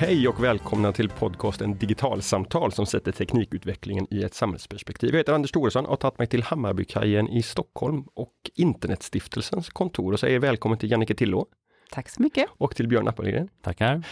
[0.00, 5.10] Hej och välkomna till podcasten Digitalsamtal som sätter teknikutvecklingen i ett samhällsperspektiv.
[5.10, 10.12] Jag heter Anders Thoresson och har tagit mig till Hammarbykajen i Stockholm och Internetstiftelsens kontor
[10.12, 11.46] och säger välkommen till Jannike Tillå.
[11.90, 12.46] Tack så mycket.
[12.58, 13.48] Och till Björn Appelgren.
[13.62, 14.02] Tackar.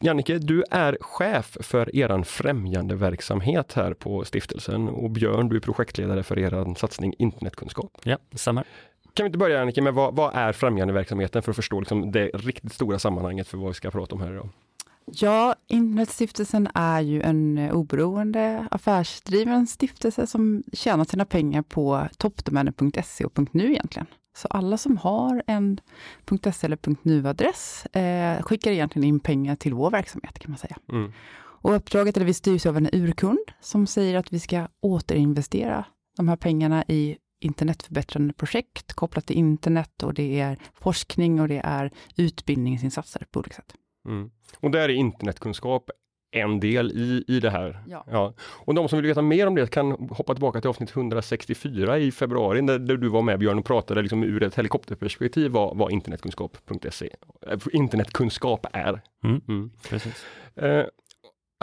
[0.00, 6.22] Jannike, du är chef för eran främjandeverksamhet här på stiftelsen och Björn, du är projektledare
[6.22, 7.92] för er satsning internetkunskap.
[8.04, 8.64] Ja, det stämmer.
[9.14, 12.30] Kan vi inte börja Jannike med vad, vad är främjandeverksamheten för att förstå liksom det
[12.34, 14.48] riktigt stora sammanhanget för vad vi ska prata om här idag?
[15.06, 23.54] Ja, Internetstiftelsen är ju en oberoende affärsdriven stiftelse som tjänar sina pengar på toppdomäner.se och
[23.54, 24.06] .nu egentligen.
[24.36, 25.80] Så alla som har en
[26.52, 30.76] .se eller .nu-adress eh, skickar egentligen in pengar till vår verksamhet kan man säga.
[30.92, 31.12] Mm.
[31.36, 35.84] Och uppdraget, eller vi styrs av en urkund som säger att vi ska återinvestera
[36.16, 41.60] de här pengarna i internetförbättrande projekt kopplat till internet och det är forskning och det
[41.64, 43.74] är utbildningsinsatser på olika sätt.
[44.06, 44.30] Mm.
[44.60, 45.90] Och där är internetkunskap
[46.34, 47.82] en del i, i det här.
[47.86, 48.04] Ja.
[48.10, 48.34] ja.
[48.40, 52.12] Och de som vill veta mer om det kan hoppa tillbaka till avsnitt 164 i
[52.12, 55.92] februari där, där du var med Björn och pratade liksom ur ett helikopterperspektiv vad, vad
[55.92, 57.10] internetkunskap.se
[57.46, 59.02] äh, internetkunskap är.
[59.24, 59.40] Mm.
[59.48, 59.70] Mm.
[59.88, 60.26] Precis.
[60.56, 60.84] Eh,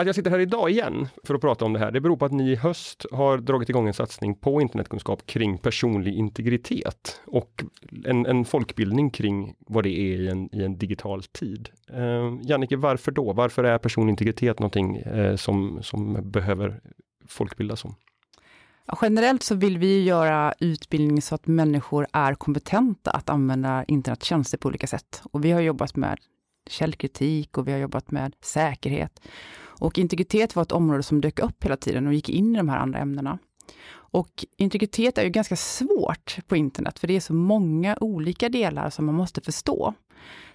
[0.02, 2.25] att jag sitter här idag igen för att prata om det här, det beror på
[2.25, 7.63] att ni i höst har dragit igång en satsning på internetkunskap kring personlig integritet och
[8.05, 11.69] en, en folkbildning kring vad det är i en, i en digital tid.
[11.94, 13.33] Eh, Jannike, varför då?
[13.33, 16.81] Varför är personlig integritet någonting eh, som, som behöver
[17.27, 17.95] folkbildas om?
[19.02, 24.67] Generellt så vill vi göra utbildning så att människor är kompetenta att använda internettjänster på
[24.67, 25.22] olika sätt.
[25.31, 26.17] Och vi har jobbat med
[26.69, 29.22] källkritik och vi har jobbat med säkerhet.
[29.82, 32.70] Och integritet var ett område som dök upp hela tiden och gick in i de
[32.70, 33.40] här andra ämnena.
[34.12, 38.90] Och integritet är ju ganska svårt på internet, för det är så många olika delar
[38.90, 39.94] som man måste förstå.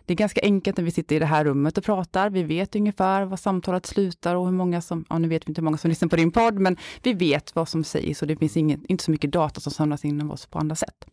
[0.07, 2.31] Det är ganska enkelt när vi sitter i det här rummet och pratar.
[2.31, 5.61] Vi vet ungefär var samtalet slutar och hur många som, ja nu vet vi inte
[5.61, 8.37] hur många som lyssnar på din podd, men vi vet vad som sägs och det
[8.37, 11.05] finns inget, inte så mycket data som samlas in av oss på andra sätt.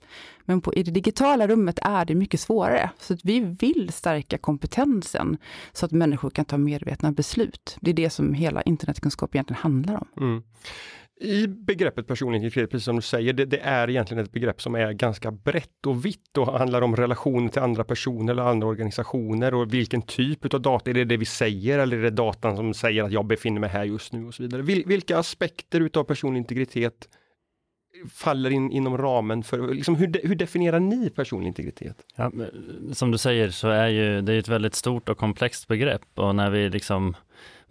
[0.45, 2.89] Men på, i det digitala rummet är det mycket svårare.
[2.99, 5.37] Så att vi vill stärka kompetensen
[5.73, 7.77] så att människor kan ta medvetna beslut.
[7.81, 10.07] Det är det som hela internetkunskap egentligen handlar om.
[10.17, 10.43] Mm
[11.21, 14.75] i begreppet personlig integritet, precis som du säger, det, det, är egentligen ett begrepp som
[14.75, 19.53] är ganska brett och vitt och handlar om relationer till andra personer eller andra organisationer
[19.53, 22.73] och vilken typ av data, är det det vi säger eller är det datan som
[22.73, 24.61] säger att jag befinner mig här just nu och så vidare.
[24.61, 27.07] Vil, vilka aspekter utav personlig integritet
[28.09, 31.97] faller in inom ramen för, liksom, hur, de, hur definierar ni personlig integritet?
[32.15, 32.31] Ja,
[32.93, 36.35] som du säger så är ju det är ett väldigt stort och komplext begrepp och
[36.35, 37.15] när vi liksom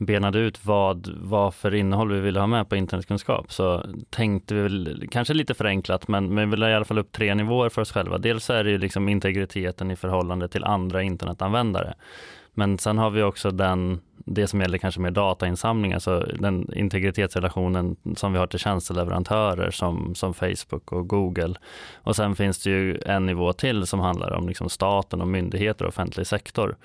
[0.07, 4.63] benade ut vad, vad för innehåll vi ville ha med på internetkunskap så tänkte vi
[4.63, 7.83] väl, kanske lite förenklat, men, men vi la i alla fall upp tre nivåer för
[7.83, 8.19] oss själva.
[8.19, 11.95] Dels är det ju liksom integriteten i förhållande till andra internetanvändare.
[12.55, 17.97] Men sen har vi också den, det som gäller kanske mer datainsamling, alltså den integritetsrelationen
[18.17, 21.55] som vi har till tjänsteleverantörer som, som Facebook och Google.
[21.95, 25.85] Och sen finns det ju en nivå till som handlar om liksom staten och myndigheter
[25.85, 26.77] och offentlig sektor.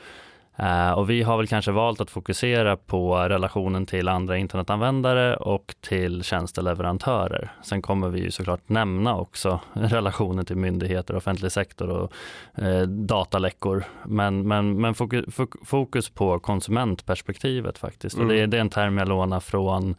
[0.59, 5.75] Uh, och vi har väl kanske valt att fokusera på relationen till andra internetanvändare och
[5.81, 7.51] till tjänsteleverantörer.
[7.63, 12.13] Sen kommer vi ju såklart nämna också relationen till myndigheter, offentlig sektor och
[12.61, 13.83] uh, dataläckor.
[14.05, 15.25] Men, men, men fokus,
[15.65, 18.15] fokus på konsumentperspektivet faktiskt.
[18.15, 18.27] Mm.
[18.27, 19.95] Och det, det, är en term jag lånar från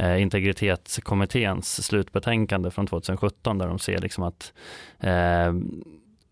[0.00, 4.52] uh, Integritetskommitténs slutbetänkande från 2017 där de ser liksom att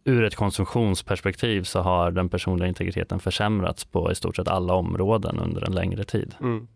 [0.09, 5.39] ur ett konsumtionsperspektiv så har den personliga integriteten försämrats på i stort sett alla områden
[5.39, 6.35] under en längre tid.
[6.41, 6.69] Mm.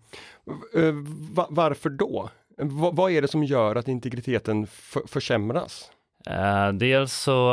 [0.74, 0.94] Eh,
[1.48, 2.30] varför då?
[2.92, 4.66] vad är det som gör att integriteten
[5.06, 5.90] försämras?
[6.30, 7.50] Uh, dels så,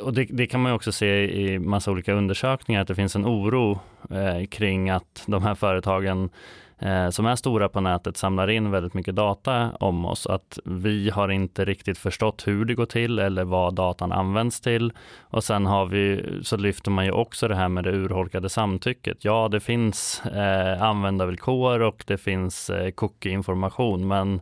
[0.00, 3.26] och det, det, kan man också se i massa olika undersökningar, att det finns en
[3.26, 3.80] oro
[4.12, 6.30] uh, kring att de här företagen
[6.78, 10.26] eh, som är stora på nätet samlar in väldigt mycket data om oss.
[10.26, 14.92] Att vi har inte riktigt förstått hur det går till eller vad datan används till.
[15.20, 19.24] Och sen har vi, så lyfter man ju också det här med det urholkade samtycket.
[19.24, 24.40] Ja, det finns eh, användarvillkor och det finns eh, cookie-information, men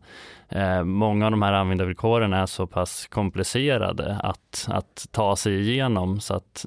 [0.49, 6.21] eh, många av de här användarvillkoren är så pass komplicerade att, att ta sig igenom
[6.21, 6.65] så att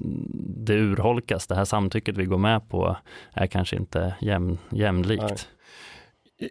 [0.56, 1.46] det urholkas.
[1.46, 2.96] Det här samtycket vi går med på
[3.32, 5.22] är kanske inte jäm, jämlikt.
[5.22, 5.36] Nej.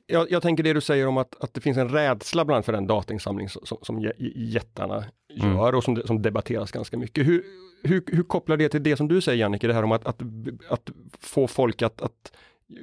[0.07, 2.73] Jag, jag, tänker det du säger om att, att det finns en rädsla bland för
[2.73, 5.05] den datainsamling som, som jättarna
[5.39, 5.55] mm.
[5.55, 7.27] gör och som, som debatteras ganska mycket.
[7.27, 7.43] Hur,
[7.83, 10.21] hur, hur kopplar det till det som du säger Jannike, det här om att, att,
[10.69, 10.89] att
[11.19, 12.31] få folk att, att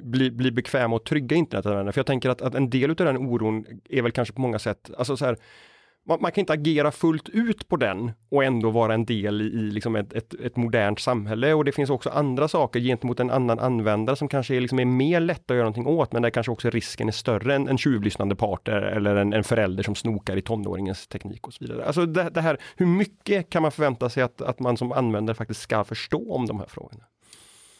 [0.03, 1.93] bli, bli bekväma och trygga internetanvändare?
[1.93, 4.59] För jag tänker att, att en del av den oron är väl kanske på många
[4.59, 5.37] sätt, alltså så här,
[6.07, 9.45] man, man, kan inte agera fullt ut på den och ändå vara en del i,
[9.45, 11.53] i liksom ett, ett, ett, modernt samhälle.
[11.53, 14.85] Och det finns också andra saker gentemot en annan användare som kanske är, liksom är
[14.85, 17.77] mer lätta att göra någonting åt, men där kanske också risken är större än en
[17.77, 21.85] tjuvlyssnande partner eller en, en förälder som snokar i tonåringens teknik och så vidare.
[21.85, 25.35] Alltså det, det här, hur mycket kan man förvänta sig att, att man som användare
[25.35, 27.03] faktiskt ska förstå om de här frågorna?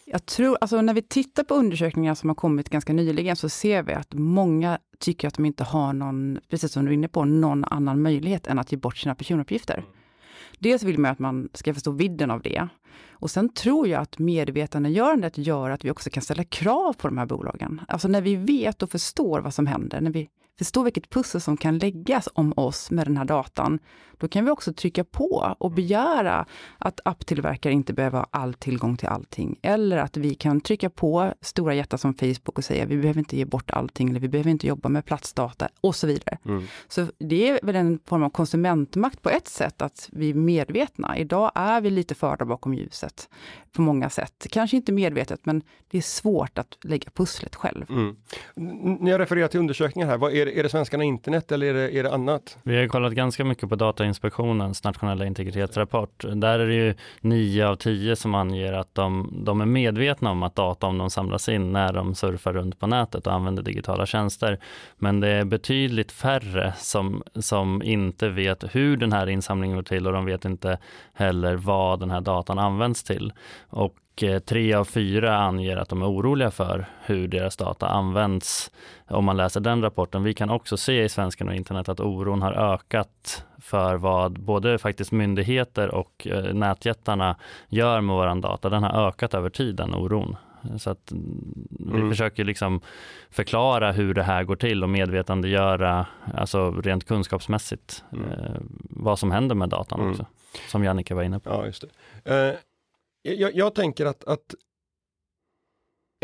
[0.08, 3.84] Jag tror, alltså när vi tittar på undersökningar som har kommit ganska nyligen så ser
[3.84, 7.26] vi att många tycker att de inte har någon, precis som du är inne på,
[7.26, 9.78] någon annan möjlighet än att ge bort sina personuppgifter.
[9.78, 9.90] Mm.
[10.60, 12.68] Dels vill man att man ska förstå vidden av det.
[13.12, 17.18] Och sen tror jag att medvetandegörandet gör att vi också kan ställa krav på de
[17.18, 17.82] här bolagen.
[17.88, 21.58] Alltså när vi vet och förstår vad som händer, när vi förstå vilket pussel som
[21.58, 23.80] kan läggas om oss med den här datan,
[24.18, 26.46] då kan vi också trycka på och begära
[26.78, 29.60] att apptillverkare inte behöver ha all tillgång till allting.
[29.62, 33.38] Eller att vi kan trycka på stora jättar som Facebook och säga vi behöver inte
[33.38, 36.38] ge bort allting, eller vi behöver inte jobba med platsdata och så vidare.
[36.46, 36.64] Mm.
[36.88, 41.18] Så det är väl en form av konsumentmakt på ett sätt, att vi är medvetna.
[41.18, 42.85] Idag är vi lite förda bakom ljuset
[43.72, 44.48] på många sätt.
[44.52, 45.62] Kanske inte medvetet, men
[45.92, 47.86] det är svårt att lägga pusslet själv.
[47.90, 48.16] Mm.
[49.00, 50.18] Ni har refererat till undersökningar här.
[50.18, 52.58] Vad är, är det svenskarna internet eller är det, är det annat?
[52.64, 56.26] Vi har kollat ganska mycket på Datainspektionens nationella integritetsrapport.
[56.36, 60.44] Där är det ju nio av tio som anger att de, de är medvetna om
[60.44, 64.06] att data om de samlas in när de surfar runt på nätet och använder digitala
[64.06, 64.60] tjänster.
[64.98, 70.08] Men det är betydligt färre som, som inte vet hur den här insamlingen går till
[70.08, 70.78] och de vet inte
[71.14, 73.34] heller vad den här datan används till.
[73.70, 78.72] Och Eh, tre av fyra anger att de är oroliga för hur deras data används
[79.08, 80.24] om man läser den rapporten.
[80.24, 84.78] Vi kan också se i Svenskan och internet att oron har ökat för vad både
[84.78, 87.36] faktiskt myndigheter och eh, nätjättarna
[87.70, 88.70] gör med våran data.
[88.70, 90.36] Den har ökat över tid, den oron.
[90.78, 91.12] Så att
[91.70, 92.10] vi mm.
[92.10, 92.82] försöker liksom
[93.30, 98.30] förklara hur det här går till och medvetandegöra, alltså rent kunskapsmässigt, mm.
[98.30, 100.12] eh, vad som händer med datan mm.
[100.12, 100.26] också,
[100.68, 101.50] som Jannike var inne på.
[101.50, 101.84] Ja, just
[102.24, 102.32] det.
[102.36, 102.56] Eh,
[103.34, 104.56] jag, jag tänker att, att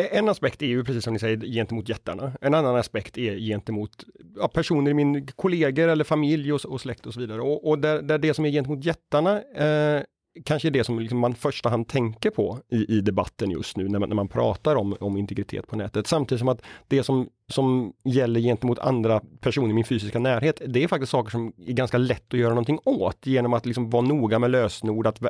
[0.01, 2.31] e, en aspekt är ju precis som ni säger gentemot jättarna.
[2.41, 4.03] En annan aspekt är gentemot
[4.35, 7.41] ja, personer i min kollegor eller familj och, och släkt och så vidare.
[7.41, 10.03] Och, och där, där, det som är gentemot jättarna eh,
[10.45, 13.89] kanske är det som liksom man första hand tänker på i, i debatten just nu
[13.89, 16.07] när man, när man pratar om, om integritet på nätet.
[16.07, 20.83] Samtidigt som att det som som gäller gentemot andra personer i min fysiska närhet, det
[20.83, 24.01] är faktiskt saker som är ganska lätt att göra någonting åt genom att liksom vara
[24.01, 25.21] noga med lösenord, att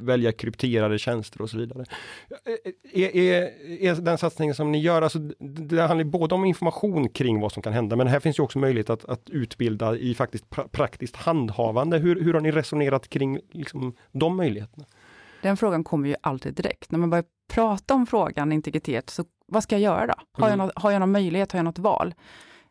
[0.00, 1.84] välja krypterade tjänster och så vidare.
[2.92, 3.42] Är, är,
[3.80, 7.62] är den satsningen som ni gör, alltså, det handlar både om information kring vad som
[7.62, 11.16] kan hända, men här finns ju också möjlighet att, att utbilda i faktiskt pra praktiskt
[11.16, 11.98] handhavande.
[11.98, 14.84] Hur, hur har ni resonerat kring liksom, de möjligheterna?
[15.42, 16.90] Den frågan kommer ju alltid direkt.
[16.90, 20.14] När man börjar prata om frågan integritet, så vad ska jag göra då?
[20.32, 20.66] Har, jag, mm.
[20.66, 21.52] något, har jag någon möjlighet?
[21.52, 22.14] Har jag något val?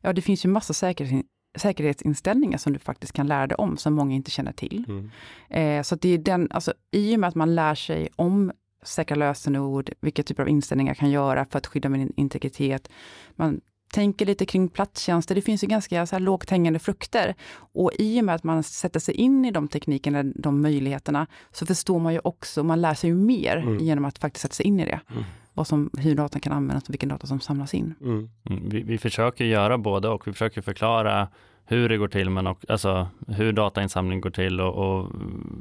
[0.02, 1.26] Ja, det finns ju massa säkerhet,
[1.58, 4.86] säkerhetsinställningar som du faktiskt kan lära dig om, som många inte känner till.
[4.88, 5.10] Mm.
[5.50, 8.52] Eh, så det är den, alltså, i och med att man lär sig om
[8.84, 12.90] säkra lösenord, vilka typer av inställningar kan göra för att skydda min integritet.
[13.36, 15.36] Man tänker lite kring platstjänster.
[15.36, 17.36] Det finns ju ganska så här lågt hängande frukter.
[17.74, 21.66] Och i och med att man sätter sig in i de teknikerna, de möjligheterna, så
[21.66, 23.80] förstår man ju också, man lär sig ju mer mm.
[23.80, 25.00] genom att faktiskt sätta sig in i det.
[25.12, 25.24] Mm.
[25.54, 27.96] Vad som, hur datan kan användas och vilken data som samlas in.
[28.02, 28.30] Mm.
[28.50, 28.70] mm.
[28.70, 30.28] Vi, vi, försöker göra både och.
[30.28, 31.28] Vi försöker förklara
[31.70, 35.08] hur det går till, men också, alltså, hur datainsamling går till och, och,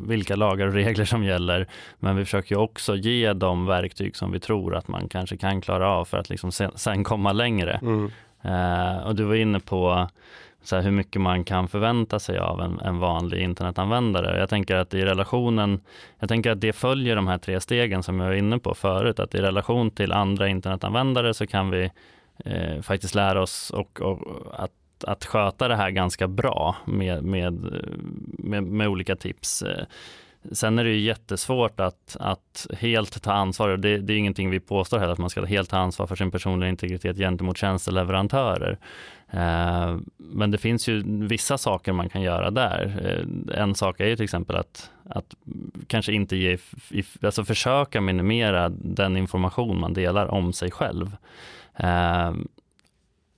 [0.08, 1.66] vilka lagar och regler som gäller.
[1.98, 5.88] Men vi försöker också ge de verktyg som vi tror att man kanske kan klara
[5.88, 7.80] av för att liksom sen, sen komma längre.
[7.82, 8.10] Mm.
[8.44, 10.08] Uh, och du var inne på
[10.62, 14.38] så här, hur mycket man kan förvänta sig av en, en, vanlig internetanvändare.
[14.38, 15.80] Jag tänker att i relationen,
[16.18, 19.20] jag tänker att det följer de här tre stegen som jag var inne på förut,
[19.20, 21.90] att i relation till andra internetanvändare så kan vi
[22.44, 24.20] eh, faktiskt lära oss och, och
[24.52, 24.70] att
[25.04, 27.54] att sköta det här ganska bra med, med,
[28.38, 29.64] med, med olika tips.
[30.52, 34.60] Sen är det ju jättesvårt att, att helt ta ansvar, det, det är ingenting vi
[34.60, 38.78] påstår heller, att man ska helt ta ansvar för sin personliga integritet gentemot tjänsteleverantörer.
[39.30, 43.00] Eh, men det finns ju vissa saker man kan göra där.
[43.04, 45.34] Eh, en sak är ju till exempel att, att
[45.86, 46.58] kanske inte ge,
[47.22, 51.16] alltså försöka minimera den information man delar om sig själv.
[51.76, 52.32] Eh,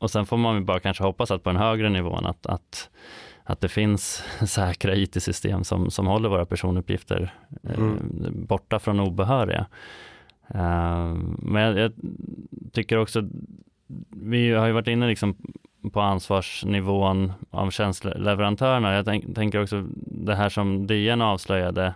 [0.00, 2.90] och sen får man bara kanske hoppas att på en högre nivå att, att,
[3.44, 7.98] att det finns säkra IT-system som, som håller våra personuppgifter eh, mm.
[8.48, 9.66] borta från obehöriga.
[10.54, 11.92] Uh, men jag, jag,
[12.72, 13.28] tycker också,
[14.10, 15.36] vi har ju varit inne liksom
[15.92, 18.94] på ansvarsnivån av tjänsteleverantörerna.
[18.94, 21.94] Jag tänk, tänker också det här som DN avslöjade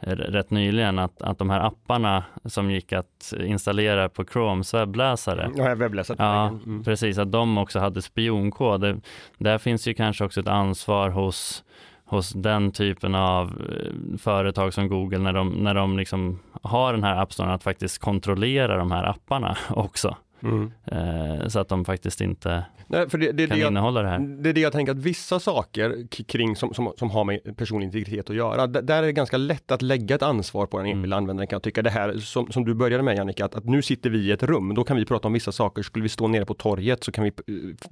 [0.00, 5.50] rätt nyligen att, att de här apparna som gick att installera på Chromes webbläsare.
[5.56, 6.16] Ja, webbläsare.
[6.20, 6.84] Ja, mm.
[6.84, 8.80] precis, att de också hade spionkod.
[8.80, 9.00] Det,
[9.38, 11.64] där finns ju kanske också ett ansvar hos
[12.08, 17.04] hos den typen av eh, företag som Google när de, när de liksom har den
[17.04, 20.16] här appstoren att faktiskt kontrollera de här apparna också.
[20.42, 20.72] Mm.
[20.84, 24.18] Eh, så att de faktiskt inte Nej, för det, det, kan det innehålla det här.
[24.18, 27.86] Det är det jag tänker att vissa saker kring som, som, som har med personlig
[27.86, 30.98] integritet att göra, där är det ganska lätt att lägga ett ansvar på den mm.
[30.98, 31.24] enskilda mm.
[31.24, 31.82] användaren kan jag tycka.
[31.82, 34.42] Det här som, som du började med Jannica, att, att, nu sitter vi i ett
[34.42, 35.82] rum, då kan vi prata om vissa saker.
[35.82, 37.32] Skulle vi stå nere på torget så kan vi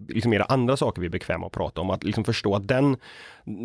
[0.08, 1.90] liksom göra andra saker vi är bekväma att prata om.
[1.90, 2.96] Att liksom förstå att den,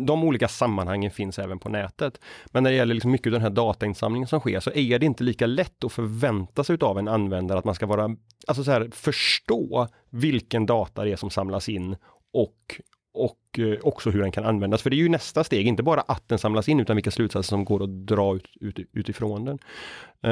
[0.06, 2.20] de olika sammanhangen finns även på nätet.
[2.46, 5.06] Men när det gäller liksom mycket av den här datainsamlingen som sker så är det
[5.06, 8.71] inte lika lätt att förvänta sig av en användare att man ska vara, alltså så
[8.72, 11.96] här, förstå vilken data det är som samlas in
[12.32, 12.80] och
[13.14, 14.82] och eh, också hur den kan användas.
[14.82, 17.48] För det är ju nästa steg, inte bara att den samlas in utan vilka slutsatser
[17.48, 19.58] som går att dra ut, ut, utifrån den.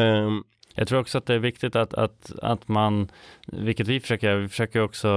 [0.00, 0.44] Um,
[0.75, 3.11] jag tror också att det är viktigt att, att, att man,
[3.47, 5.09] vilket vi försöker göra, vi försöker också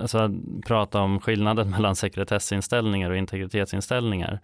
[0.00, 0.34] alltså,
[0.66, 4.40] prata om skillnaden mellan sekretessinställningar och integritetsinställningar.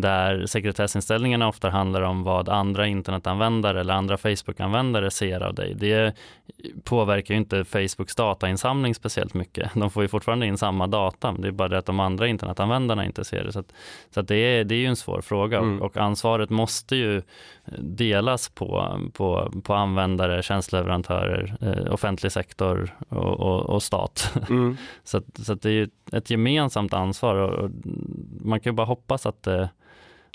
[0.00, 5.74] Där sekretessinställningarna ofta handlar om vad andra internetanvändare eller andra Facebook-användare ser av dig.
[5.74, 6.14] Det
[6.84, 9.70] påverkar ju inte Facebooks datainsamling speciellt mycket.
[9.74, 13.04] De får ju fortfarande in samma data, det är bara det att de andra internetanvändarna
[13.04, 13.52] inte ser det.
[13.52, 13.72] Så, att,
[14.14, 15.82] så att det, är, det är ju en svår fråga mm.
[15.82, 17.22] och, ansvaret måste ju
[17.78, 24.32] delas på, på, på användare, tjänstleverantörer, eh, offentlig sektor och, och, och stat.
[24.50, 24.76] Mm.
[25.04, 27.70] så så det är ju ett gemensamt ansvar och, och
[28.40, 29.68] man kan ju bara hoppas att, det,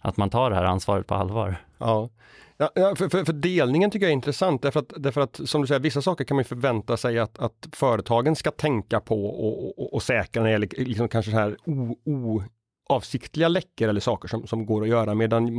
[0.03, 1.55] att man tar det här ansvaret på allvar.
[1.77, 2.09] Ja.
[2.57, 5.67] Ja, för, för, för, delningen tycker jag är intressant därför att, därför att som du
[5.67, 9.93] säger, vissa saker kan man förvänta sig att, att företagen ska tänka på och, och,
[9.93, 12.43] och säkra när det gäller liksom kanske så här o, o,
[12.89, 15.49] avsiktliga läckor eller saker som, som går att göra medan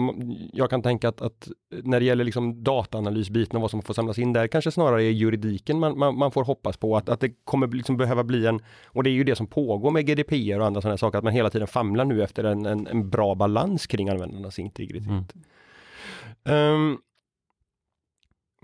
[0.53, 1.49] jag kan tänka att, att
[1.83, 5.11] när det gäller liksom dataanalysbiten och vad som får samlas in där kanske snarare är
[5.11, 8.61] juridiken man, man, man, får hoppas på att, att det kommer liksom behöva bli en,
[8.85, 11.33] och det är ju det som pågår med GDPR och andra sådana saker, att man
[11.33, 15.35] hela tiden famlar nu efter en, en, en bra balans kring användarnas integritet.
[16.45, 16.75] Mm.
[16.75, 16.99] Um,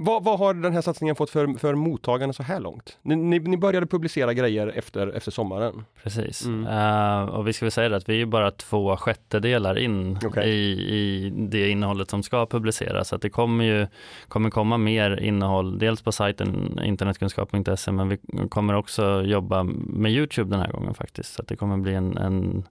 [0.04, 2.98] vad, vad, har den här satsningen fått för, för mottagande så här långt?
[3.02, 5.84] Ni, ni, ni började publicera grejer efter, efter sommaren.
[6.02, 6.66] Precis, mm.
[6.66, 10.48] uh, och vi ska väl säga det att vi är bara två sjättedelar in okay.
[10.48, 13.08] i, i det innehållet som ska publiceras.
[13.08, 13.86] Så att det kommer ju
[14.28, 18.18] kommer komma mer innehåll, dels på sajten internetkunskap.se, men vi
[18.48, 21.34] kommer också jobba med Youtube den här gången faktiskt.
[21.34, 22.64] Så att det kommer bli en, en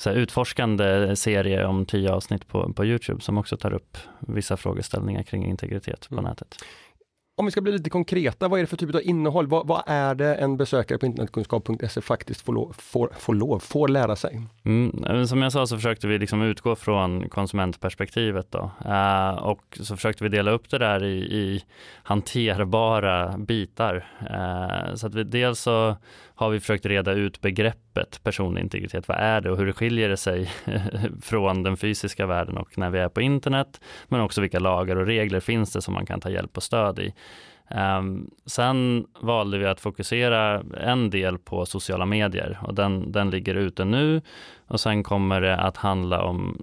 [0.00, 5.22] så utforskande serie om tio avsnitt på, på Youtube som också tar upp vissa frågeställningar
[5.22, 6.24] kring integritet på mm.
[6.24, 6.59] nätet.
[7.40, 9.46] Om vi ska bli lite konkreta, vad är det för typ av innehåll?
[9.46, 13.88] Vad, vad är det en besökare på internetkunskap.se faktiskt får, lov, får, får, lov, får
[13.88, 14.42] lära sig?
[14.64, 18.70] Mm, som jag sa så försökte vi liksom utgå från konsumentperspektivet då.
[18.86, 21.64] Uh, och så försökte vi dela upp det där i, i
[22.02, 24.06] hanterbara bitar.
[24.22, 25.96] Uh, så att vi dels så
[26.40, 29.08] har vi försökt reda ut begreppet personlig integritet.
[29.08, 30.50] Vad är det och hur skiljer det sig
[31.22, 33.80] från den fysiska världen och när vi är på internet?
[34.08, 36.98] Men också vilka lagar och regler finns det som man kan ta hjälp och stöd
[36.98, 37.14] i.
[37.98, 43.54] Um, sen valde vi att fokusera en del på sociala medier och den, den ligger
[43.54, 44.22] ute nu
[44.70, 46.62] och sen kommer det att handla om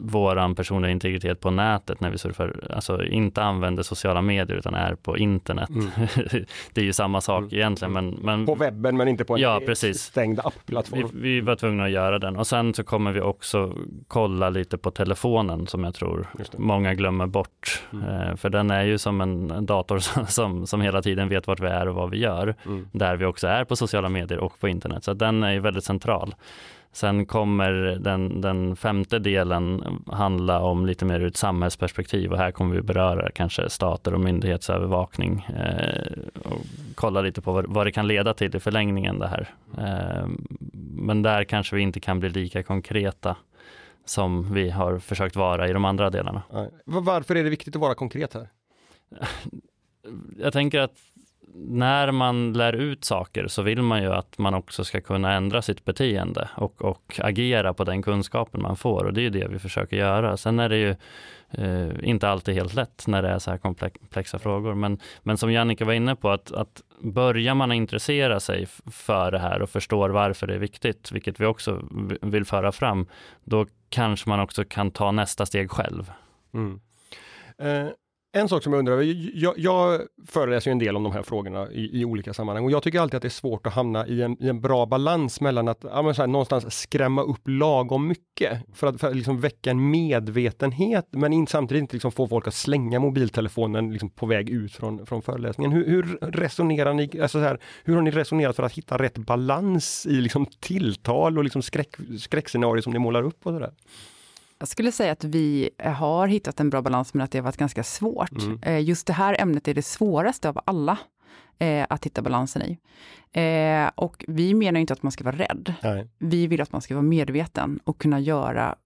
[0.00, 4.94] våran personliga integritet på nätet när vi surfar, alltså inte använder sociala medier utan är
[4.94, 5.68] på internet.
[5.68, 5.90] Mm.
[6.72, 7.54] det är ju samma sak mm.
[7.54, 7.92] egentligen.
[7.92, 10.02] Men, men, på webben men inte på en ja, precis.
[10.02, 11.10] stängd appplattform.
[11.14, 13.74] Vi, vi var tvungna att göra den och sen så kommer vi också
[14.08, 16.26] kolla lite på telefonen som jag tror
[16.56, 17.82] många glömmer bort.
[17.92, 18.04] Mm.
[18.04, 21.66] Eh, för den är ju som en dator som, som hela tiden vet vart vi
[21.66, 22.54] är och vad vi gör.
[22.66, 22.88] Mm.
[22.92, 25.04] Där vi också är på sociala medier och på internet.
[25.04, 26.34] Så den är ju väldigt central.
[26.92, 32.50] Sen kommer den, den femte delen handla om lite mer ur ett samhällsperspektiv och här
[32.50, 36.12] kommer vi beröra kanske stater och myndighetsövervakning eh,
[36.44, 36.60] och
[36.94, 39.54] kolla lite på vad, vad, det kan leda till i förlängningen det här.
[39.78, 40.28] Eh,
[40.92, 43.36] men där kanske vi inte kan bli lika konkreta
[44.04, 46.42] som vi har försökt vara i de andra delarna.
[46.84, 48.48] Varför är det viktigt att vara konkret här?
[50.38, 50.96] Jag tänker att
[51.54, 55.62] när man lär ut saker så vill man ju att man också ska kunna ändra
[55.62, 59.58] sitt beteende och, och agera på den kunskapen man får och det är det vi
[59.58, 60.36] försöker göra.
[60.36, 60.96] Sen är det ju
[61.50, 64.74] eh, inte alltid helt lätt när det är så här komplexa frågor.
[64.74, 69.38] Men, men som Jannica var inne på, att, att börjar man intressera sig för det
[69.38, 71.82] här och förstår varför det är viktigt, vilket vi också
[72.22, 73.06] vill föra fram,
[73.44, 76.12] då kanske man också kan ta nästa steg själv.
[76.54, 76.80] Mm.
[77.58, 77.88] Eh
[78.38, 79.02] en sak som jag undrar
[79.34, 82.82] jag, jag föreläser en del om de här frågorna i, i, olika sammanhang och jag
[82.82, 85.68] tycker alltid att det är svårt att hamna i en, i en bra balans mellan
[85.68, 89.70] att ja, så här, någonstans skrämma upp lagom mycket för att, för att liksom väcka
[89.70, 94.50] en medvetenhet men in, samtidigt inte liksom få folk att slänga mobiltelefonen liksom på väg
[94.50, 95.72] ut från, från föreläsningen.
[95.72, 99.18] Hur, hur resonerar ni, alltså så här, hur har ni resonerat för att hitta rätt
[99.18, 103.72] balans i liksom tilltal och liksom skräck, skräckscenarier som ni målar upp och sådär?
[104.58, 107.56] Jag skulle säga att vi har hittat en bra balans, men att det har varit
[107.56, 108.42] ganska svårt.
[108.42, 108.58] Mm.
[108.62, 110.98] Eh, just det här ämnet är det svåraste av alla
[111.58, 112.78] eh, att hitta balansen i.
[113.40, 115.74] Eh, och vi menar inte att man ska vara rädd.
[115.82, 116.08] Nej.
[116.18, 118.76] Vi vill att man ska vara medveten och kunna göra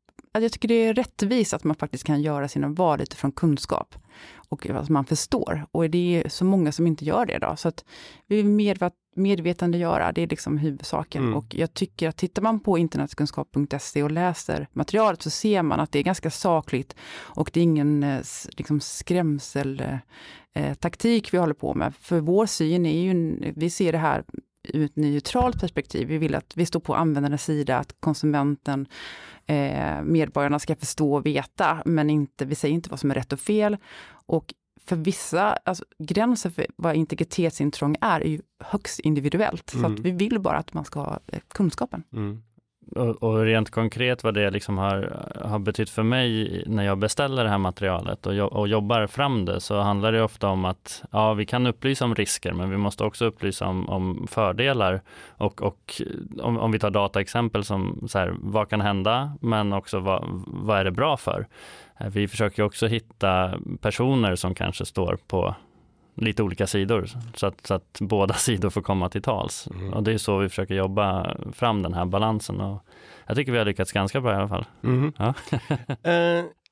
[0.41, 3.95] jag tycker det är rättvist att man faktiskt kan göra sina val utifrån kunskap
[4.53, 5.67] och att man förstår.
[5.73, 7.59] Och det är så många som inte gör det idag.
[7.59, 7.85] Så att
[8.27, 11.23] vi vill medvet medvetandegöra, det är liksom huvudsaken.
[11.23, 11.35] Mm.
[11.35, 15.93] Och jag tycker att tittar man på internetkunskap.se och läser materialet så ser man att
[15.93, 18.21] det är ganska sakligt och det är ingen eh,
[18.57, 21.95] liksom, skrämseltaktik eh, vi håller på med.
[21.95, 24.25] För vår syn är ju, vi ser det här
[24.65, 26.09] ur ett neutralt perspektiv.
[26.09, 28.87] Vi vill att vi står på användarnas sida, att konsumenten,
[29.47, 33.33] eh, medborgarna ska förstå och veta, men inte, vi säger inte vad som är rätt
[33.33, 33.77] och fel.
[34.27, 34.55] Och
[34.85, 39.75] för vissa, alltså, gränsen för vad integritetsintrång är, är ju högst individuellt.
[39.75, 39.83] Mm.
[39.83, 42.03] Så att vi vill bara att man ska ha eh, kunskapen.
[42.13, 42.43] Mm.
[42.97, 47.45] Och, och, rent konkret vad det liksom har, har betytt för mig när jag beställer
[47.45, 51.35] det här materialet och, och jobbar fram det så handlar det ofta om att ja,
[51.35, 55.01] vi kan upplysa om risker men vi måste också upplysa om, om fördelar.
[55.29, 56.03] Och, och
[56.41, 60.79] om, om, vi tar dataexempel som så här, vad kan hända men också vad, vad
[60.79, 61.47] är det bra för?
[62.01, 65.55] Eh, vi försöker också hitta personer som kanske står på
[66.15, 69.69] lite olika sidor så att, så att båda sidor får komma till tals.
[69.75, 69.93] Mm.
[69.93, 72.85] Och det är så vi försöker jobba fram den här balansen och
[73.27, 74.65] jag tycker vi har lyckats ganska bra i alla fall.
[74.85, 75.13] Mm.
[75.19, 75.35] Ja.
[76.07, 76.45] uh,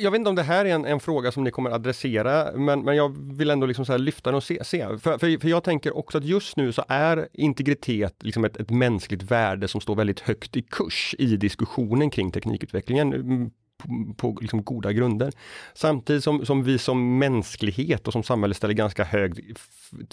[0.00, 2.80] jag vet inte om det här är en, en, fråga som ni kommer adressera, men,
[2.84, 4.64] men jag vill ändå liksom så lyfta den och se.
[4.64, 4.86] se.
[4.98, 8.70] För, för, för, jag tänker också att just nu så är integritet liksom ett, ett
[8.70, 13.50] mänskligt värde som står väldigt högt i kurs i diskussionen kring teknikutvecklingen mm,
[13.82, 15.32] på, på liksom goda grunder.
[15.74, 19.56] Samtidigt som, som vi som mänsklighet och som samhälle ställer ganska hög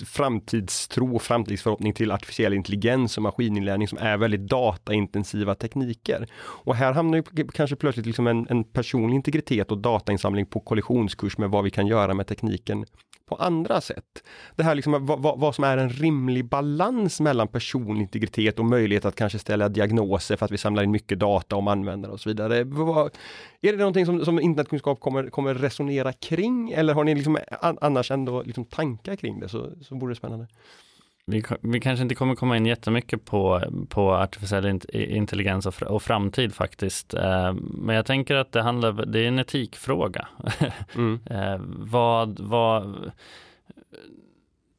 [0.06, 6.28] framtidstro och framtidsförhoppning till artificiell intelligens och maskininlärning som är väldigt dataintensiva tekniker.
[6.38, 11.38] Och här hamnar ju kanske plötsligt liksom en, en personlig integritet och datainsamling på kollisionskurs
[11.38, 12.86] med vad vi kan göra med tekniken
[13.28, 14.24] på andra sätt.
[14.56, 19.06] Det här liksom, vad, vad, som är en rimlig balans mellan personlig integritet och möjlighet
[19.06, 22.30] att kanske ställa diagnoser för att vi samlar in mycket data om användare och så
[22.30, 22.58] vidare.
[22.58, 27.38] Är det någonting som, som internetkunskap kommer, kommer resonera kring eller har ni liksom
[27.82, 30.48] annars ändå liksom tankar kring det så, så vore det spännande.
[31.30, 36.54] Vi, vi, kanske inte kommer komma in jättemycket på, på artificiell intelligens och, och framtid
[36.54, 37.14] faktiskt.
[37.14, 40.28] Eh, men jag tänker att det handlar, det är en etikfråga.
[40.96, 41.20] Mm.
[41.30, 43.12] eh, vad, vad,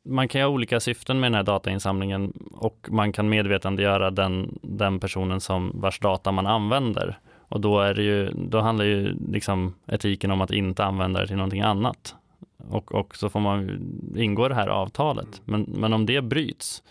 [0.05, 5.01] man kan ha olika syften med den här datainsamlingen och man kan medvetandegöra den, den
[5.01, 7.19] personen som vars data man använder.
[7.39, 11.27] Och då, är det ju, då handlar ju liksom etiken om att inte använda det
[11.27, 12.15] till någonting annat
[12.59, 13.81] och, och så får man
[14.17, 15.43] ingå det här avtalet.
[15.45, 16.83] Men, men om det bryts,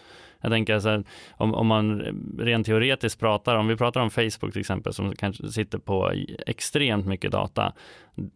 [0.42, 2.02] jag tänker så här, om, om man
[2.40, 6.14] rent teoretiskt pratar, om vi pratar om Facebook till exempel som kanske sitter på
[6.48, 7.74] extremt mycket data,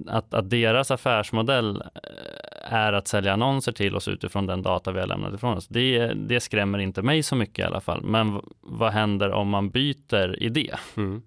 [0.07, 4.99] att, att deras affärsmodell eh, är att sälja annonser till oss utifrån den data vi
[4.99, 5.67] har lämnat ifrån oss.
[5.67, 8.01] Det, det skrämmer inte mig så mycket i alla fall.
[8.03, 10.73] Men vad händer om man byter idé?
[10.97, 11.21] Mm.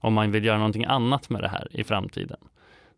[0.00, 2.38] Om man vill göra någonting annat med det här i framtiden?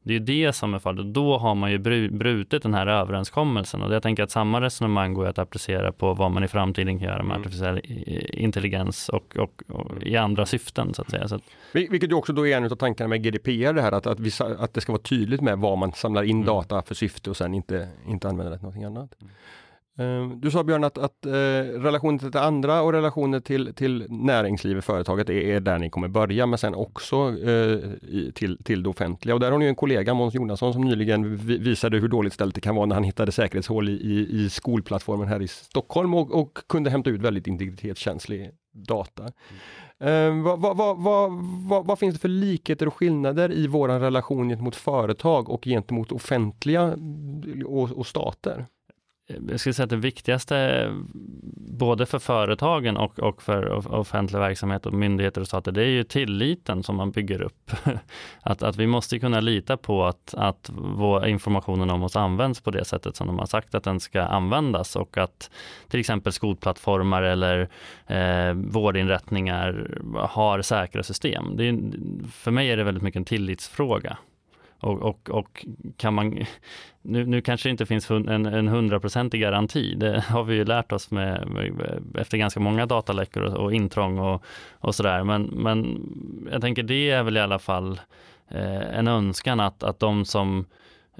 [0.04, 1.14] Det är ju det som är fallet.
[1.14, 5.26] Då har man ju brutit den här överenskommelsen och jag tänker att samma resonemang går
[5.26, 7.40] att applicera på vad man i framtiden kan göra med mm.
[7.40, 7.80] artificiell
[8.32, 11.28] intelligens och, och, och, i andra syften så att säga.
[11.28, 11.42] Så att...
[11.72, 14.46] Vilket ju också då är en av tankarna med GDPR, det här att, att, vissa,
[14.46, 16.46] att det ska vara tydligt med vad man samlar in mm.
[16.46, 19.14] data för syfte och sen inte, inte använder det till någonting annat.
[19.98, 21.30] Ehm, du sa Björn att, att eh,
[21.82, 26.46] relationen till andra och relationer till, till näringslivet, företaget, är, är där ni kommer börja,
[26.46, 27.16] men sen också
[27.48, 27.78] eh,
[28.34, 29.34] till, till det offentliga.
[29.34, 32.60] Och där har ni en kollega, Måns Jonasson, som nyligen visade hur dåligt ställt det
[32.60, 36.58] kan vara när han hittade säkerhetshål i, i, i skolplattformen här i Stockholm och, och
[36.68, 39.22] kunde hämta ut väldigt integritetskänslig data.
[40.00, 40.38] Mm.
[40.38, 44.76] Eh, vad, vad, vad, vad, finns det för likheter och skillnader i vår relation gentemot
[44.76, 46.96] företag och gentemot offentliga
[47.66, 48.66] och, och stater?
[49.26, 50.88] Eh, jag skulle säga att det viktigaste
[51.56, 56.04] både för företagen och, och för offentlig verksamhet och myndigheter och stater, det är ju
[56.04, 57.70] tilliten som man bygger upp.
[58.42, 62.70] att, att vi måste kunna lita på att, att vår informationen om oss används på
[62.70, 65.50] det sättet som de har sagt att den ska användas och att
[65.88, 67.68] till exempel skolplattformar eller
[68.06, 71.56] eh, vårdinrättningar har säkra system.
[71.56, 71.78] Det är,
[72.30, 74.18] för mig är det väldigt mycket en tillitsfråga.
[74.84, 75.66] Och, och, och
[75.96, 76.38] kan man,
[77.02, 81.10] nu, nu kanske det inte finns en hundraprocentig garanti, det har vi ju lärt oss
[81.10, 85.24] med, med efter ganska många dataläckor och, och intrång och, och sådär.
[85.24, 86.00] Men, men
[86.52, 88.00] jag tänker det är väl i alla fall
[88.48, 90.64] eh, en önskan att, att de som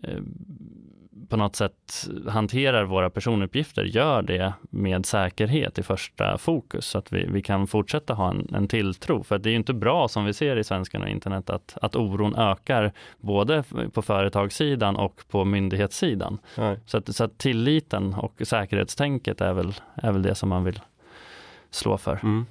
[0.02, 0.20] eh,
[1.28, 7.12] på något sätt hanterar våra personuppgifter gör det med säkerhet i första fokus så att
[7.12, 9.22] vi, vi kan fortsätta ha en, en tilltro.
[9.22, 12.36] För det är inte bra som vi ser i svenskarna och internet att, att oron
[12.36, 16.38] ökar både på företagssidan och på myndighetssidan.
[16.86, 20.80] Så att, så att tilliten och säkerhetstänket är väl, är väl det som man vill
[21.70, 22.20] slå för.
[22.22, 22.46] Mm.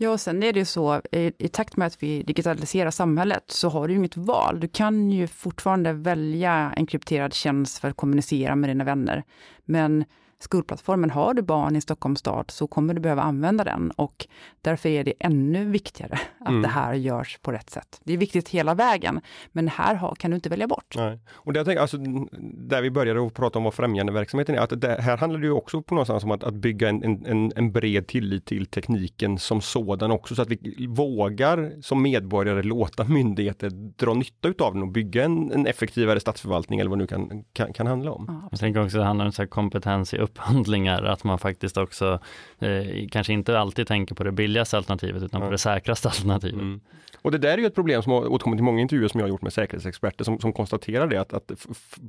[0.00, 3.44] Ja, och sen är det ju så, i, i, takt med att vi digitaliserar samhället,
[3.46, 4.60] så har du inget val.
[4.60, 9.24] Du kan ju fortfarande välja en krypterad tjänst för att kommunicera med dina vänner.
[9.64, 10.04] Men
[10.40, 14.26] skolplattformen, har du barn i Stockholms stad så kommer du behöva använda den och
[14.60, 16.62] därför är det ännu viktigare att mm.
[16.62, 18.00] det här görs på rätt sätt.
[18.04, 19.20] Det är viktigt hela vägen,
[19.52, 20.94] men här har, kan du inte välja bort.
[20.96, 21.18] Nej.
[21.30, 21.96] Och det jag tänker, alltså,
[22.42, 25.46] där vi började att prata om vad främjande verksamheten är, att det, här handlar det
[25.46, 29.38] ju också på någonstans om att, att bygga en, en, en bred tillit till tekniken
[29.38, 34.82] som sådan också, så att vi vågar som medborgare låta myndigheter dra nytta utav den
[34.82, 38.24] och bygga en, en effektivare statsförvaltning eller vad det nu kan, kan, kan handla om.
[38.28, 41.76] Ja, jag tänker också att det handlar om så kompetens i upphandlingar, att man faktiskt
[41.76, 42.18] också
[42.58, 46.60] eh, kanske inte alltid tänker på det billigaste alternativet utan på det säkraste alternativet.
[46.60, 46.80] Mm.
[47.22, 49.24] Och det där är ju ett problem som har återkommit i många intervjuer som jag
[49.24, 51.52] har gjort med säkerhetsexperter som, som konstaterar det att, att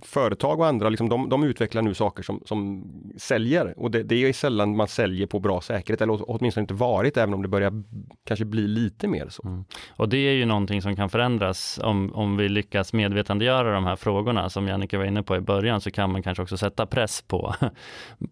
[0.02, 2.84] företag och andra, liksom, de, de, utvecklar nu saker som, som
[3.18, 7.18] säljer och det, det, är sällan man säljer på bra säkerhet eller åtminstone inte varit
[7.18, 7.84] även om det börjar
[8.26, 9.48] kanske bli lite mer så.
[9.48, 9.64] Mm.
[9.90, 13.96] Och det är ju någonting som kan förändras om, om vi lyckas medvetandegöra de här
[13.96, 17.22] frågorna som Jannike var inne på i början så kan man kanske också sätta press
[17.22, 17.56] på,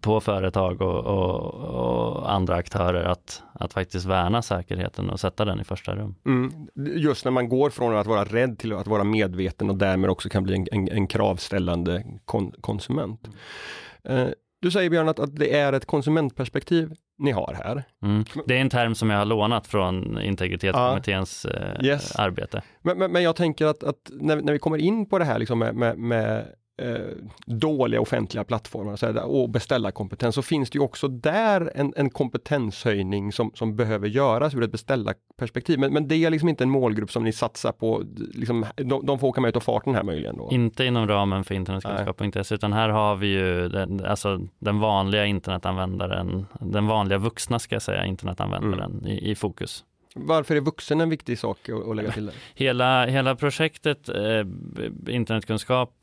[0.01, 5.59] på företag och, och, och andra aktörer att, att faktiskt värna säkerheten och sätta den
[5.59, 6.15] i första rum.
[6.25, 6.67] Mm.
[6.75, 10.29] Just när man går från att vara rädd till att vara medveten och därmed också
[10.29, 13.29] kan bli en, en, en kravställande kon, konsument.
[14.03, 14.27] Mm.
[14.27, 17.83] Eh, du säger Björn att, att det är ett konsumentperspektiv ni har här.
[18.03, 18.25] Mm.
[18.45, 21.59] Det är en term som jag har lånat från integritetskommitténs ja.
[21.59, 22.15] Eh, yes.
[22.15, 22.61] arbete.
[22.81, 25.39] Men, men, men, jag tänker att, att när, när, vi kommer in på det här
[25.39, 26.45] liksom med, med, med
[27.45, 32.09] dåliga offentliga plattformar och, så och beställarkompetens så finns det ju också där en, en
[32.09, 35.79] kompetenshöjning som, som behöver göras ur ett beställarperspektiv.
[35.79, 39.19] Men, men det är liksom inte en målgrupp som ni satsar på, liksom, de, de
[39.19, 40.37] får åka med utav farten här möjligen?
[40.37, 40.49] Då.
[40.51, 46.45] Inte inom ramen för internetkunskap.se utan här har vi ju den, alltså den vanliga internetanvändaren,
[46.59, 49.07] den vanliga vuxna ska jag säga, internetanvändaren mm.
[49.07, 49.83] i, i fokus.
[50.19, 52.25] Varför är vuxen en viktig sak att, att lägga till?
[52.25, 52.35] Där?
[52.55, 54.45] Hela, hela projektet eh,
[55.07, 55.93] internetkunskap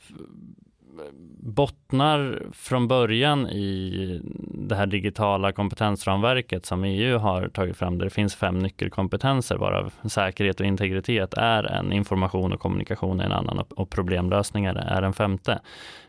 [1.38, 4.20] bottnar från början i
[4.68, 9.92] det här digitala kompetensramverket som EU har tagit fram där det finns fem nyckelkompetenser varav
[10.08, 15.12] säkerhet och integritet är en, information och kommunikation är en annan och problemlösningar är en
[15.12, 15.60] femte.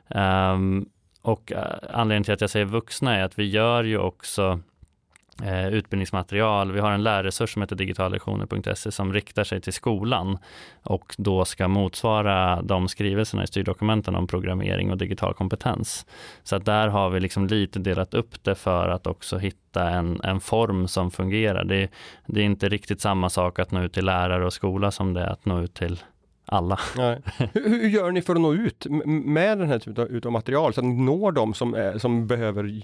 [0.08, 0.90] Um,
[1.22, 4.60] och eh, anledningen till att jag säger vuxna är att vi gör ju också
[5.44, 6.72] eh, utbildningsmaterial.
[6.72, 10.38] Vi har en lärresurs som heter digitallektioner.se som riktar sig till skolan
[10.84, 16.06] och då ska motsvara de skrivelserna i styrdokumenten om programmering och digital kompetens.
[16.44, 20.22] Så att där har vi liksom lite delat upp det för att också hitta en,
[20.24, 21.64] en form som fungerar.
[21.64, 21.90] Det,
[22.26, 25.22] det är inte riktigt samma sak att nå ut till lärare och skola som det
[25.22, 26.00] är att nå ut till
[26.46, 26.80] alla.
[27.54, 30.82] Hur, hur, gör ni för att nå ut med den här typen av material så
[30.82, 32.82] att ni når de som, som behöver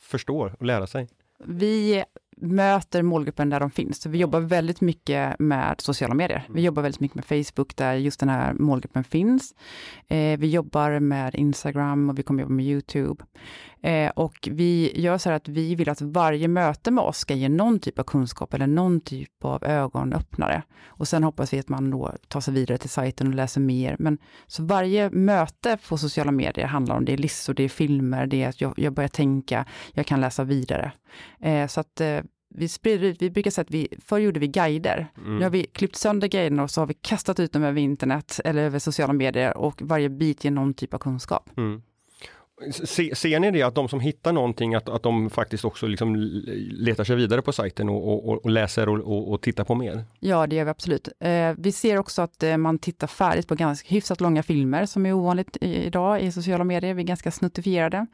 [0.00, 1.08] förstå och lära sig?
[1.44, 2.04] Vi
[2.40, 4.02] möter målgruppen där de finns.
[4.02, 6.46] Så vi jobbar väldigt mycket med sociala medier.
[6.48, 9.54] Vi jobbar väldigt mycket med Facebook där just den här målgruppen finns.
[10.08, 13.24] Eh, vi jobbar med Instagram och vi kommer jobba med Youtube.
[13.82, 17.34] Eh, och vi gör så här att vi vill att varje möte med oss ska
[17.34, 20.62] ge någon typ av kunskap eller någon typ av ögonöppnare.
[20.86, 23.96] Och sen hoppas vi att man då tar sig vidare till sajten och läser mer.
[23.98, 28.26] Men så varje möte på sociala medier handlar om det är listor, det är filmer,
[28.26, 30.92] det är att jag, jag börjar tänka, jag kan läsa vidare.
[31.40, 32.20] Eh, så att eh,
[32.54, 35.06] vi sprider ut, vi brukar säga att vi, förr gjorde vi guider.
[35.16, 35.36] Mm.
[35.36, 38.40] Nu har vi klippt sönder guiderna och så har vi kastat ut dem över internet
[38.44, 41.50] eller över sociala medier och varje bit ger någon typ av kunskap.
[41.56, 41.82] Mm.
[42.70, 46.16] Se, ser ni det att de som hittar någonting att, att de faktiskt också liksom
[46.70, 50.04] letar sig vidare på sajten och, och, och läser och, och, tittar på mer?
[50.20, 51.08] Ja, det gör vi absolut.
[51.20, 55.06] Eh, vi ser också att eh, man tittar färdigt på ganska hyfsat långa filmer som
[55.06, 56.94] är ovanligt i, idag i sociala medier.
[56.94, 57.96] Vi är ganska snuttifierade.
[57.96, 58.08] Mm.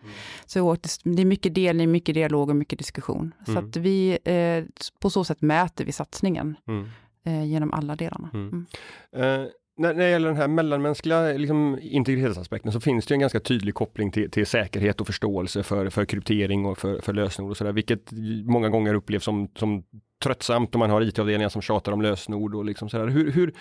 [0.47, 3.35] Så det är mycket delning, mycket dialog och mycket diskussion.
[3.47, 3.55] Mm.
[3.55, 6.89] Så att vi, eh, på så sätt mäter vi satsningen mm.
[7.27, 8.31] Eh, genom alla delarna.
[8.35, 8.67] Mm.
[9.13, 9.43] Mm.
[9.43, 13.75] Eh, när, det gäller den här mellanmänskliga liksom, integritetsaspekten så finns det en ganska tydlig
[13.75, 17.73] koppling till, till säkerhet och förståelse för, för kryptering och för, för lösenord och sådär,
[17.73, 18.13] vilket
[18.45, 19.85] många gånger upplevs som, som
[20.23, 23.07] tröttsamt om man har IT-avdelningar som tjatar om lösenord och liksom sådär.
[23.07, 23.55] Hur, hur,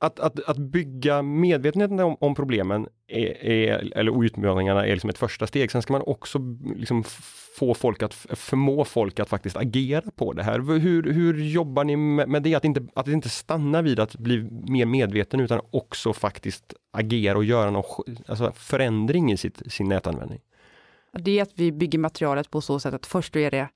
[0.00, 5.18] att, att, att bygga medvetenheten om, om problemen är, är, eller utmaningarna är liksom ett
[5.18, 5.70] första steg.
[5.70, 6.38] Sen ska man också
[6.76, 7.04] liksom
[7.58, 10.78] få folk att förmå folk att faktiskt agera på det här.
[10.78, 12.54] Hur, hur jobbar ni med det?
[12.54, 17.44] Att inte, att inte stanna vid att bli mer medveten utan också faktiskt agera och
[17.44, 17.84] göra någon
[18.26, 20.40] alltså förändring i sitt, sin nätanvändning.
[21.12, 23.68] Det är att vi bygger materialet på så sätt att först är det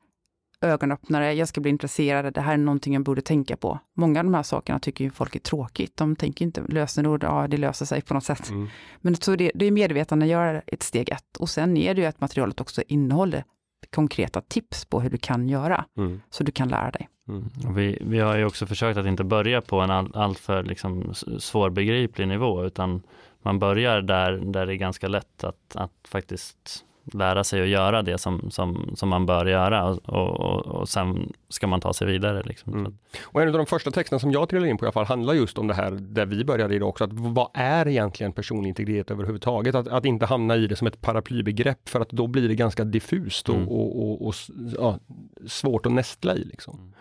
[0.60, 3.78] ögonöppnare, jag ska bli intresserad, det här är någonting jag borde tänka på.
[3.96, 5.96] Många av de här sakerna tycker ju folk är tråkigt.
[5.96, 8.50] De tänker inte lösenord, ja det löser sig på något sätt.
[8.50, 8.68] Mm.
[9.00, 11.36] Men så det, det är medvetandegöra ett steg ett.
[11.38, 13.44] Och sen är det ju att materialet också innehåller
[13.90, 16.20] konkreta tips på hur du kan göra, mm.
[16.30, 17.08] så du kan lära dig.
[17.28, 17.74] Mm.
[17.74, 22.28] Vi, vi har ju också försökt att inte börja på en all, alltför liksom svårbegriplig
[22.28, 23.02] nivå, utan
[23.42, 28.02] man börjar där, där det är ganska lätt att, att faktiskt lära sig att göra
[28.02, 32.06] det som, som, som man bör göra och, och, och sen ska man ta sig
[32.06, 32.42] vidare.
[32.42, 32.72] Liksom.
[32.72, 32.98] Mm.
[33.22, 35.34] Och en av de första texterna som jag trillade in på i alla fall handlar
[35.34, 39.10] just om det här där vi började idag också, att vad är egentligen personlig integritet
[39.10, 39.74] överhuvudtaget?
[39.74, 42.84] Att, att inte hamna i det som ett paraplybegrepp för att då blir det ganska
[42.84, 43.68] diffust och, mm.
[43.68, 44.34] och, och
[44.78, 44.98] ja,
[45.46, 46.44] svårt att nästla i.
[46.44, 46.78] Liksom.
[46.78, 46.92] Mm.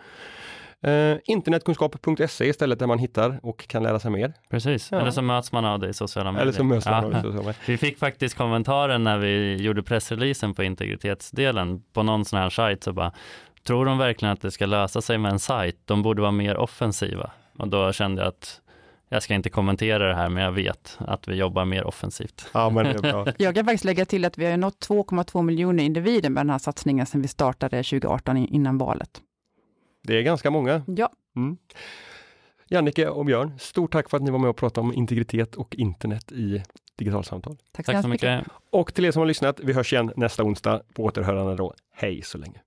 [0.86, 4.32] Uh, internetkunskap.se istället där man hittar och kan lära sig mer.
[4.50, 5.00] Precis, ja.
[5.00, 6.42] eller så möts man av det i sociala medier.
[6.42, 7.04] Eller så möts man ja.
[7.04, 7.56] av det i sociala medier.
[7.66, 12.84] Vi fick faktiskt kommentaren när vi gjorde pressreleasen på integritetsdelen på någon sån här sajt
[12.84, 13.12] så bara
[13.66, 15.76] Tror de verkligen att det ska lösa sig med en sajt?
[15.84, 17.30] De borde vara mer offensiva.
[17.58, 18.60] Och då kände jag att
[19.08, 22.46] jag ska inte kommentera det här, men jag vet att vi jobbar mer offensivt.
[22.54, 23.26] Ja, men det är bra.
[23.38, 26.58] jag kan faktiskt lägga till att vi har nått 2,2 miljoner individer med den här
[26.58, 29.20] satsningen sedan vi startade 2018 innan valet.
[30.04, 30.82] Det är ganska många.
[30.86, 31.12] Ja.
[31.36, 31.56] Mm.
[32.68, 35.74] Jannike och Björn, stort tack för att ni var med och pratade om integritet och
[35.74, 36.62] internet i
[36.96, 37.56] Digitalsamtal.
[37.72, 38.44] Tack så, tack så mycket.
[38.70, 41.74] Och till er som har lyssnat, vi hörs igen nästa onsdag på återhörande då.
[41.92, 42.60] Hej så länge.